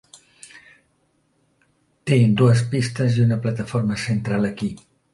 Té 2.11 2.19
dues 2.43 2.65
pistes 2.75 3.23
i 3.23 3.25
una 3.29 3.41
plataforma 3.47 4.03
central 4.09 4.53
aquí. 4.55 4.77